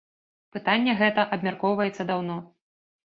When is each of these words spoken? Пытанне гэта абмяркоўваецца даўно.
Пытанне 0.55 0.95
гэта 1.01 1.25
абмяркоўваецца 1.37 2.09
даўно. 2.13 2.39